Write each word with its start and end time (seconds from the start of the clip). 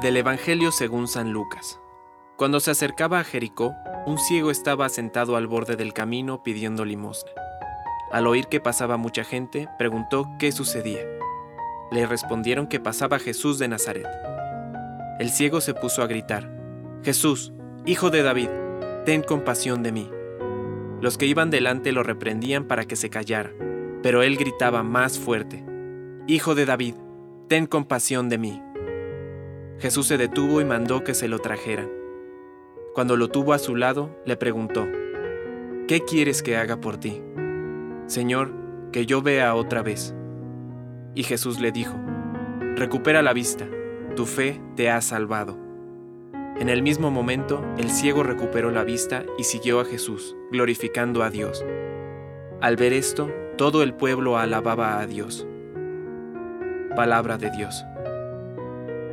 Del 0.00 0.16
Evangelio 0.16 0.72
según 0.72 1.06
San 1.06 1.32
Lucas. 1.32 1.78
Cuando 2.36 2.60
se 2.60 2.70
acercaba 2.70 3.20
a 3.20 3.24
Jericó, 3.24 3.74
un 4.06 4.18
ciego 4.18 4.50
estaba 4.50 4.88
sentado 4.88 5.36
al 5.36 5.46
borde 5.46 5.76
del 5.76 5.92
camino 5.92 6.42
pidiendo 6.42 6.84
limosna. 6.84 7.30
Al 8.10 8.26
oír 8.26 8.46
que 8.46 8.60
pasaba 8.60 8.96
mucha 8.96 9.22
gente, 9.22 9.68
preguntó 9.78 10.26
qué 10.38 10.50
sucedía. 10.50 11.02
Le 11.90 12.06
respondieron 12.06 12.66
que 12.66 12.80
pasaba 12.80 13.18
Jesús 13.18 13.58
de 13.58 13.68
Nazaret. 13.68 14.08
El 15.18 15.30
ciego 15.30 15.60
se 15.60 15.74
puso 15.74 16.02
a 16.02 16.06
gritar, 16.06 16.50
Jesús, 17.04 17.52
hijo 17.84 18.10
de 18.10 18.22
David, 18.22 18.48
ten 19.04 19.22
compasión 19.22 19.82
de 19.82 19.92
mí. 19.92 20.10
Los 21.00 21.18
que 21.18 21.26
iban 21.26 21.50
delante 21.50 21.92
lo 21.92 22.02
reprendían 22.02 22.64
para 22.64 22.86
que 22.86 22.96
se 22.96 23.10
callara, 23.10 23.50
pero 24.02 24.22
él 24.22 24.36
gritaba 24.36 24.82
más 24.82 25.18
fuerte, 25.18 25.64
Hijo 26.28 26.54
de 26.54 26.66
David, 26.66 26.94
ten 27.48 27.66
compasión 27.66 28.28
de 28.28 28.38
mí. 28.38 28.62
Jesús 29.78 30.06
se 30.06 30.18
detuvo 30.18 30.60
y 30.60 30.64
mandó 30.64 31.04
que 31.04 31.14
se 31.14 31.28
lo 31.28 31.38
trajeran. 31.38 31.90
Cuando 32.94 33.16
lo 33.16 33.28
tuvo 33.28 33.52
a 33.52 33.58
su 33.58 33.74
lado, 33.74 34.16
le 34.24 34.36
preguntó, 34.36 34.86
¿Qué 35.88 36.00
quieres 36.00 36.42
que 36.42 36.56
haga 36.56 36.80
por 36.80 36.98
ti? 36.98 37.22
Señor, 38.06 38.52
que 38.92 39.06
yo 39.06 39.22
vea 39.22 39.54
otra 39.54 39.82
vez. 39.82 40.14
Y 41.14 41.24
Jesús 41.24 41.60
le 41.60 41.72
dijo, 41.72 41.94
Recupera 42.76 43.22
la 43.22 43.32
vista, 43.32 43.66
tu 44.14 44.26
fe 44.26 44.60
te 44.76 44.90
ha 44.90 45.00
salvado. 45.00 45.58
En 46.58 46.68
el 46.68 46.82
mismo 46.82 47.10
momento, 47.10 47.64
el 47.78 47.90
ciego 47.90 48.22
recuperó 48.22 48.70
la 48.70 48.84
vista 48.84 49.24
y 49.38 49.44
siguió 49.44 49.80
a 49.80 49.84
Jesús, 49.84 50.36
glorificando 50.50 51.22
a 51.22 51.30
Dios. 51.30 51.64
Al 52.60 52.76
ver 52.76 52.92
esto, 52.92 53.30
todo 53.56 53.82
el 53.82 53.94
pueblo 53.94 54.38
alababa 54.38 55.00
a 55.00 55.06
Dios. 55.06 55.46
Palabra 56.94 57.38
de 57.38 57.50
Dios. 57.50 57.84